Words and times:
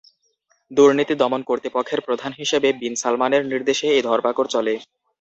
দুর্নীতি 0.71 1.13
দমন 1.15 1.41
কর্তৃপক্ষের 1.43 1.99
প্রধান 2.07 2.31
হিসেবে 2.33 2.69
বিন 2.79 2.93
সালমানের 2.95 3.43
নির্দেশে 3.51 3.87
এই 3.91 4.01
ধরপাকড় 4.07 4.49
চলে। 4.49 4.73